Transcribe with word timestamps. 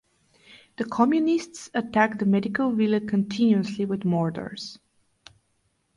The 0.77 0.85
communists 0.85 1.69
attacked 1.75 2.17
the 2.17 2.25
medical 2.25 2.71
villa 2.71 2.99
continuously 3.01 3.85
with 3.85 4.03
mortars. 4.03 4.79